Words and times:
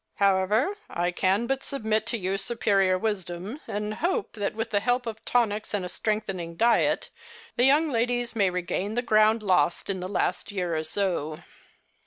However, 0.15 0.75
I 0.89 1.11
can 1.11 1.45
but 1.45 1.61
submit 1.63 2.07
to 2.07 2.17
your 2.17 2.39
superior 2.39 2.97
wisdom, 2.97 3.59
and 3.67 3.93
hope 3.93 4.33
that 4.33 4.55
with 4.55 4.71
the 4.71 4.79
help 4.79 5.05
of 5.05 5.23
tonics 5.25 5.75
and 5.75 5.85
a 5.85 5.89
strengthening 5.89 6.55
diet 6.55 7.11
the 7.55 7.65
young 7.65 7.87
ladies 7.91 8.35
may 8.35 8.49
regain 8.49 8.95
the 8.95 9.03
ground 9.03 9.43
lost 9.43 9.91
in 9.91 9.99
the 9.99 10.09
last 10.09 10.51
year 10.51 10.75
or 10.75 10.83
so." 10.83 11.41